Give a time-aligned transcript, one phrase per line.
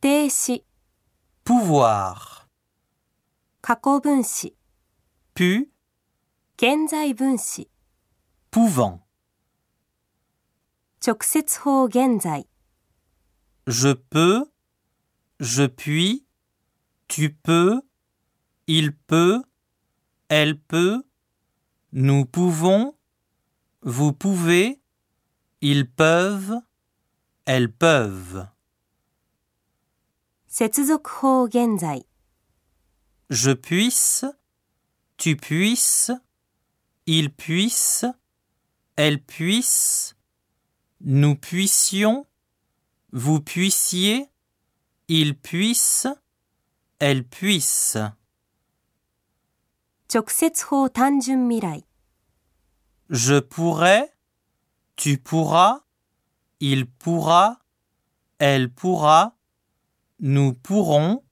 [0.00, 0.64] 定词、
[1.44, 2.48] pouvoir,
[3.62, 4.54] 过去分词、
[5.34, 5.70] pu,
[6.56, 7.68] 现在分词、
[8.50, 9.00] pouvant.
[11.00, 12.46] 直接法现在、
[13.66, 14.50] Je peux,
[15.38, 16.26] je puis,
[17.08, 17.82] tu peux,
[18.66, 19.42] il peut,
[20.28, 21.02] elle peut,
[21.92, 22.96] nous pouvons,
[23.82, 24.80] vous pouvez,
[25.60, 26.60] ils peuvent,
[27.46, 28.46] elles peuvent.
[30.54, 32.04] 接続法现在、
[33.30, 34.24] Je puisse,
[35.16, 36.10] tu puisses,
[37.06, 38.04] il puisse,
[38.96, 40.16] elle puisse,
[41.00, 42.26] nous puissions,
[43.12, 44.28] vous puissiez,
[45.08, 46.08] il puisse,
[46.98, 47.96] elle puisse.
[50.08, 51.84] 直接法単纯未来、
[53.08, 54.12] Je pourrais,
[54.96, 55.84] tu pourras,
[56.58, 57.60] il pourra,
[58.38, 59.33] elle pourra,
[60.20, 61.24] nous pourrons,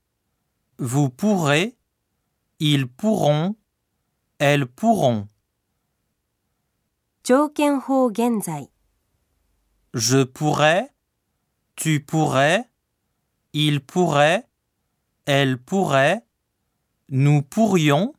[0.77, 1.77] vous pourrez,
[2.59, 3.55] ils pourront,
[4.39, 5.27] elles pourront.
[7.23, 8.69] 条件法现在、
[9.93, 10.89] Je pourrais,
[11.75, 12.69] tu pourrais,
[13.53, 14.47] il pourrait,
[15.25, 16.25] elle pourrait,
[17.09, 18.13] nous pourrions,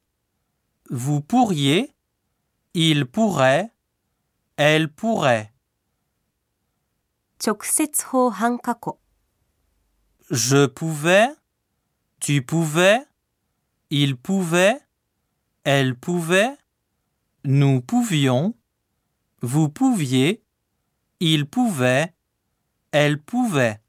[0.90, 1.94] vous pourriez,
[2.74, 3.72] il pourrait,
[4.56, 5.52] elle pourrait.
[7.40, 9.00] 直接法半过去、
[10.31, 11.27] Je pouvais,
[12.19, 12.99] tu pouvais,
[13.91, 14.79] il pouvait,
[15.63, 16.57] elle pouvait,
[17.43, 18.55] nous pouvions,
[19.41, 20.43] vous pouviez,
[21.19, 22.11] il pouvait,
[22.91, 23.79] elle pouvait.